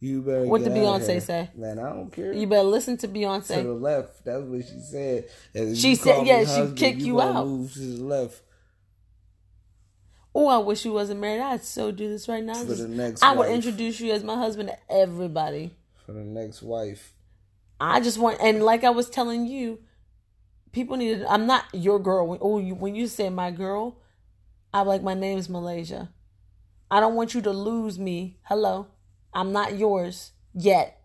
[0.00, 0.44] You better.
[0.44, 1.48] What did Beyonce say?
[1.54, 2.32] Man, I don't care.
[2.32, 3.56] You better listen to Beyonce.
[3.56, 4.24] to the left.
[4.24, 5.28] That's what she said.
[5.76, 7.46] She said- yeah, she husband, kick you gonna out.
[7.46, 8.42] Move to the left
[10.36, 11.40] Oh, I wish you wasn't married.
[11.40, 12.54] I'd so do this right now.
[12.54, 13.22] for the next.
[13.22, 15.70] I would introduce you as my husband to everybody.
[16.04, 17.14] for the next wife.
[17.80, 19.78] I just want, and like I was telling you,
[20.74, 21.20] people need.
[21.20, 22.26] To, I'm not your girl.
[22.26, 23.96] When, oh, you, when you say my girl,
[24.74, 26.10] I'm like my name's Malaysia.
[26.90, 28.38] I don't want you to lose me.
[28.42, 28.88] Hello,
[29.32, 31.00] I'm not yours yet.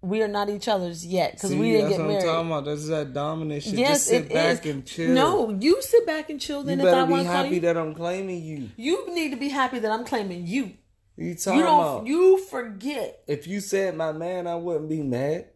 [0.00, 2.46] We are not each other's yet because we didn't that's get what I'm talking married.
[2.46, 2.64] about.
[2.66, 3.74] That's that dominant shit.
[3.74, 4.72] Yes, Just sit it back is.
[4.72, 5.10] and chill.
[5.10, 6.60] No, you sit back and chill.
[6.60, 8.70] you Then if I want to happy you, that I'm claiming you.
[8.76, 10.74] you need to be happy that I'm claiming you.
[11.16, 11.80] You talking You don't.
[11.80, 12.06] about?
[12.06, 13.24] You forget.
[13.26, 15.46] if you said my man, I wouldn't be mad.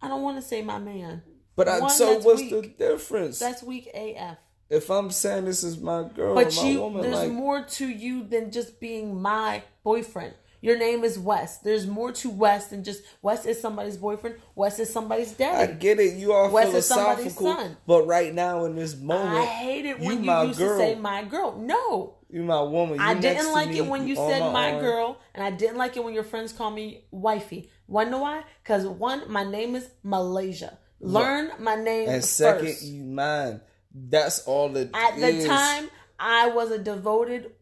[0.00, 1.22] I don't want to say my man.
[1.60, 2.50] But I, One, so what's weak.
[2.50, 3.38] the difference?
[3.38, 4.38] That's weak AF.
[4.70, 7.86] if I'm saying this is my girl, But my you, woman, there's like more to
[7.86, 10.32] you than just being my boyfriend.
[10.62, 11.58] Your name is Wes.
[11.58, 14.36] There's more to Wes than just Wes is somebody's boyfriend.
[14.54, 15.70] Wes is somebody's dad.
[15.70, 16.14] I get it.
[16.16, 17.76] You are Wes is somebody's philosophical, son.
[17.86, 20.78] but right now in this moment, I hate it when you, my used girl.
[20.78, 21.56] to say my girl.
[21.58, 22.96] No, You my woman.
[22.98, 24.80] You I didn't like it when you said my, arm.
[24.82, 27.70] girl, and I didn't like it when your friends call me wifey.
[27.86, 28.44] Wanna why?
[28.62, 30.78] Because one, my name is Malaysia.
[31.00, 32.36] Learn my name And first.
[32.36, 33.60] second, you mine.
[33.92, 37.52] That's all it At the time, I was a devoted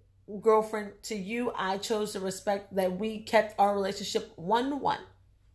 [0.41, 1.53] girlfriend to you.
[1.57, 5.01] I chose to respect that we kept our relationship one to one,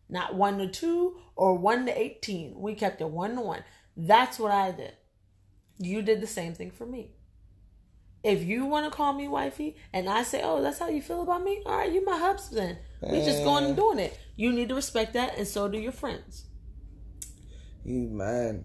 [0.08, 2.54] not one to two or one to 18.
[2.58, 3.64] We kept it one to one.
[3.96, 4.94] That's what I did.
[5.78, 7.12] You did the same thing for me.
[8.24, 11.22] If you want to call me wifey and I say, oh, that's how you feel
[11.22, 12.78] about me, all right, you my husband.
[13.02, 14.18] We just going and doing it.
[14.34, 16.46] You need to respect that, and so do your friends.
[17.84, 18.64] You mine.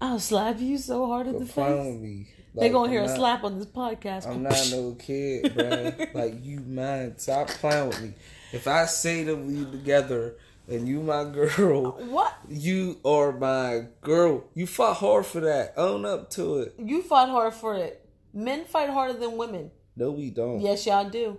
[0.00, 1.96] I'll slap you so hard in the face.
[2.00, 2.28] me.
[2.54, 4.26] They gonna hear I'm a not- slap on this podcast.
[4.28, 5.92] I'm not no kid, bro.
[6.14, 7.18] like you mine.
[7.18, 8.12] Stop playing with me.
[8.52, 10.36] If I say that we together
[10.68, 12.32] and you my girl, What?
[12.48, 14.44] you are my girl.
[14.54, 15.74] You fought hard for that.
[15.76, 16.74] Own up to it.
[16.78, 18.08] You fought hard for it.
[18.32, 19.70] Men fight harder than women.
[19.96, 20.60] No, we don't.
[20.60, 21.38] Yes, y'all do.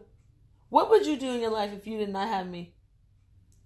[0.69, 2.74] What would you do in your life if you did not have me?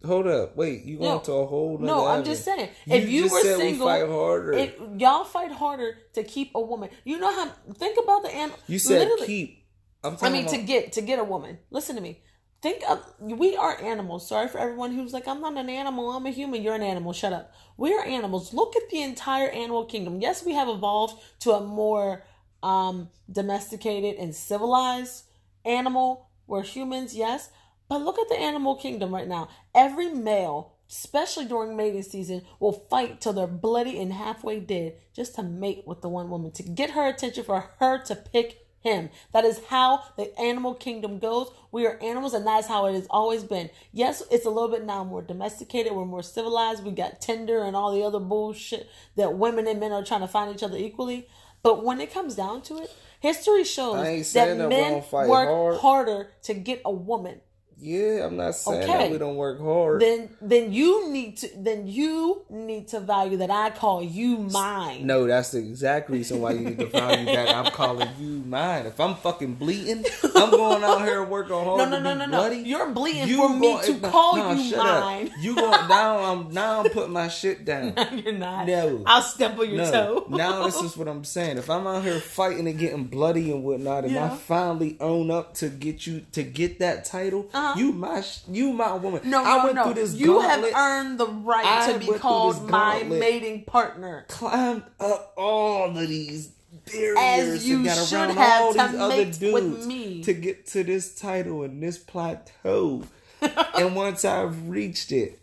[0.05, 0.55] Hold up.
[0.55, 1.19] Wait, you going No.
[1.19, 2.69] to a whole No, I'm just saying.
[2.85, 4.53] You if you just were said single, we fight harder.
[4.53, 6.89] if y'all fight harder to keep a woman.
[7.03, 7.49] You know how?
[7.73, 8.57] Think about the animal.
[8.67, 9.65] you said keep.
[10.03, 11.59] I'm I mean, about, to get to get a woman.
[11.69, 12.21] Listen to me.
[12.61, 14.27] Think of we are animals.
[14.27, 16.11] Sorry for everyone who's like, I'm not an animal.
[16.11, 16.61] I'm a human.
[16.61, 17.11] You're an animal.
[17.13, 17.53] Shut up.
[17.77, 18.53] We are animals.
[18.53, 20.21] Look at the entire animal kingdom.
[20.21, 22.23] Yes, we have evolved to a more
[22.63, 25.25] um, domesticated and civilized
[25.65, 26.29] animal.
[26.47, 27.49] We're humans, yes,
[27.89, 29.49] but look at the animal kingdom right now.
[29.75, 35.35] Every male, especially during mating season, will fight till they're bloody and halfway dead just
[35.35, 39.09] to mate with the one woman to get her attention for her to pick him.
[39.33, 41.51] That is how the animal kingdom goes.
[41.71, 43.69] We are animals, and that's how it has always been.
[43.91, 45.91] Yes, it's a little bit now more domesticated.
[45.93, 46.83] We're more civilized.
[46.83, 50.27] We got Tinder and all the other bullshit that women and men are trying to
[50.27, 51.27] find each other equally.
[51.61, 55.77] But when it comes down to it, history shows that that men work hard.
[55.77, 57.41] harder to get a woman.
[57.81, 58.91] Yeah, I'm not saying Okay.
[58.97, 60.01] that we don't work hard.
[60.01, 61.49] Then, then you need to.
[61.57, 65.07] Then you need to value that I call you mine.
[65.07, 68.85] no, that's the exact reason why you need to value that I'm calling you mine.
[68.85, 70.03] If I'm fucking bleeding,
[70.35, 72.37] I'm going out here working hard No, no, no, no, no.
[72.37, 72.57] bloody.
[72.57, 75.03] You're bleeding You for me to no, call no, you shut up.
[75.05, 75.31] mine.
[75.39, 76.17] You going now?
[76.19, 77.93] I'm now I'm putting my shit down.
[78.23, 78.67] You're not.
[78.67, 79.03] No.
[79.05, 80.25] I'll step on your No, toe.
[80.29, 81.57] now this is what I'm saying.
[81.57, 84.33] If I'm out here fighting and getting bloody and whatnot, and Yeah.
[84.33, 87.68] I finally own up to get you to get that title, Uh-huh.
[87.77, 89.21] You my sh- you my woman.
[89.25, 89.83] No, I no, went no.
[89.85, 94.25] through this you gauntlet, have earned the right I to be called my mating partner.
[94.29, 96.51] climbed up all of these
[96.85, 97.17] barriers
[97.55, 100.23] As you and got around have all to these other dudes with me.
[100.23, 103.03] to get to this title and this plateau.
[103.41, 105.39] and once I've reached it,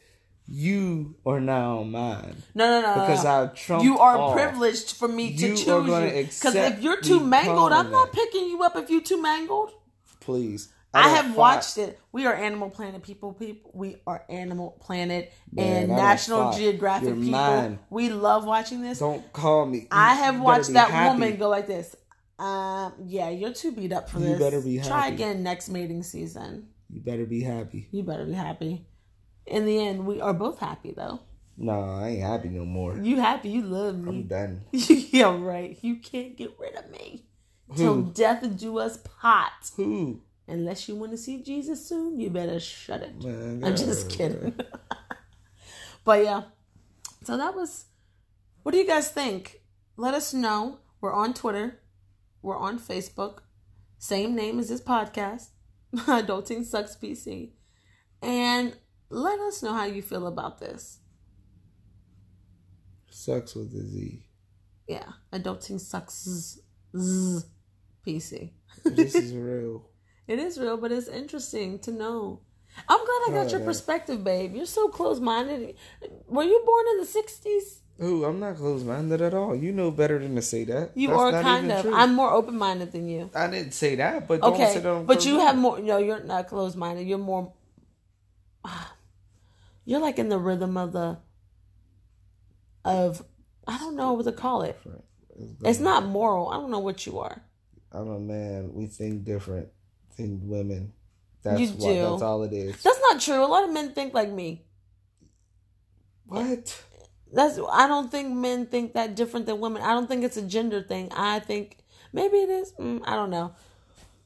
[0.49, 2.43] you are now mine.
[2.55, 3.45] No, no, no, Because no.
[3.45, 4.33] I trumped You are all.
[4.33, 6.23] privileged for me to You choose you.
[6.25, 8.77] Because if you're too mangled, I'm not picking you up.
[8.77, 9.73] If you're too mangled,
[10.21, 10.69] Please.
[10.97, 11.99] I, have watched it.
[12.13, 13.33] We are Animal Planet people.
[13.33, 16.53] People, we are Animal Planet Man, and National.
[16.53, 17.31] Geographic people.
[17.31, 17.79] mine.
[17.91, 18.99] We love watching this.
[18.99, 19.89] Don't call me.
[19.91, 21.09] I have watched that happy.
[21.11, 21.95] woman go like this.
[22.39, 24.39] Um, yeah, you're too beat up for You this.
[24.39, 24.89] better be happy.
[24.89, 26.69] Try again next mating season.
[26.91, 27.89] You better be happy.
[27.91, 28.87] You better be happy.
[29.47, 31.21] In the end, we are both happy though.
[31.57, 32.99] No, I ain't happy no more.
[32.99, 33.49] You happy?
[33.49, 34.11] You love me.
[34.11, 34.65] I'm done.
[34.73, 35.79] yeah, right.
[35.81, 37.25] You can't get rid of me
[37.75, 39.53] till death do us part.
[39.77, 40.21] Who?
[40.49, 43.23] Unless you want to see Jesus soon, you better shut it.
[43.23, 44.55] Man, I'm just kidding.
[46.05, 46.43] but yeah,
[47.25, 47.87] so that was.
[48.63, 49.61] What do you guys think?
[49.97, 50.79] Let us know.
[51.01, 51.81] We're on Twitter.
[52.43, 53.39] We're on Facebook.
[53.99, 55.49] Same name as this podcast.
[55.95, 57.51] Adulting Sucks PC.
[58.23, 58.77] And
[59.11, 60.99] let us know how you feel about this.
[63.11, 64.23] Sucks with the Z.
[64.89, 66.59] Yeah, Adulting Sucks
[66.97, 67.47] Z-
[68.07, 68.53] PC.
[68.85, 69.91] This is real.
[70.27, 72.41] It is real, but it's interesting to know.
[72.89, 74.55] I'm glad I got Oh, your perspective, babe.
[74.55, 75.77] You're so close minded.
[76.27, 77.81] Were you born in the 60s?
[78.03, 79.55] Ooh, I'm not close minded at all.
[79.55, 80.91] You know better than to say that.
[80.95, 81.83] You That's are not kind even of.
[81.85, 81.95] true.
[81.95, 83.31] I'm more open minded than you.
[83.35, 85.79] I didn't say that, but don't Okay, but you have more.
[85.81, 87.07] No, you're not closed minded.
[87.07, 87.53] You're more.
[89.89, 91.19] You're like in the rhythm of the.
[92.85, 93.23] Of,
[93.69, 94.77] I don't know what to call it.
[95.65, 96.49] It's not moral.
[96.51, 97.41] I don't know what you are.
[97.93, 98.73] I'm a man.
[98.75, 99.69] We think different
[100.17, 100.93] than women.
[101.43, 101.93] That's You what.
[101.93, 102.01] do.
[102.11, 102.83] That's all it is.
[102.83, 103.45] That's not true.
[103.45, 104.65] A lot of men think like me.
[106.27, 106.83] What?
[107.33, 109.83] That's I don't think men think that different than women.
[109.83, 111.11] I don't think it's a gender thing.
[111.15, 111.79] I think
[112.13, 112.73] maybe it is.
[112.73, 113.53] Mm, I don't know.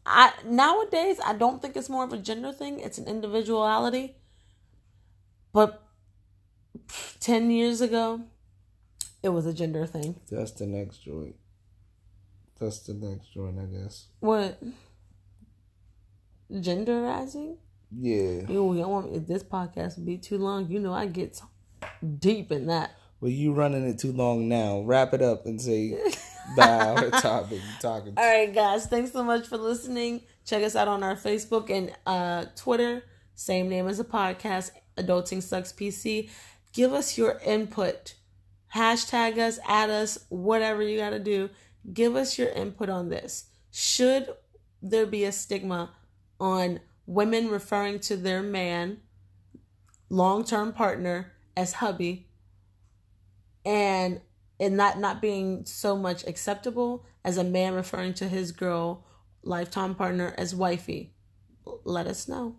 [0.06, 2.80] I nowadays I don't think it's more of a gender thing.
[2.80, 4.16] It's an individuality.
[5.52, 5.82] But
[7.20, 8.22] ten years ago,
[9.22, 10.16] it was a gender thing.
[10.30, 11.36] That's the next joint.
[12.58, 14.06] That's the next joint, I guess.
[14.20, 14.62] What?
[16.50, 17.56] Genderizing?
[17.96, 18.46] Yeah.
[18.48, 20.68] You don't want if this podcast would be too long.
[20.68, 21.40] You know I get
[22.18, 22.92] deep in that.
[23.20, 24.80] Well, you running it too long now.
[24.80, 25.98] Wrap it up and say
[26.56, 26.94] bye.
[26.96, 27.60] Our topic.
[27.80, 28.14] Talking.
[28.16, 28.86] All right, guys.
[28.86, 30.22] Thanks so much for listening.
[30.44, 33.04] Check us out on our Facebook and uh, Twitter.
[33.34, 36.30] Same name as the podcast, Adulting Sucks PC.
[36.72, 38.14] Give us your input.
[38.74, 41.50] Hashtag us, add us, whatever you got to do.
[41.92, 43.46] Give us your input on this.
[43.72, 44.28] Should
[44.82, 45.90] there be a stigma
[46.40, 48.98] on women referring to their man,
[50.08, 52.26] long term partner, as hubby?
[53.64, 54.20] and
[54.58, 59.04] and that not being so much acceptable as a man referring to his girl
[59.42, 61.14] lifetime partner as wifey.
[61.84, 62.56] Let us know.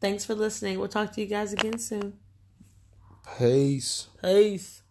[0.00, 0.78] Thanks for listening.
[0.78, 2.14] We'll talk to you guys again soon.
[3.38, 4.08] Peace.
[4.22, 4.82] peace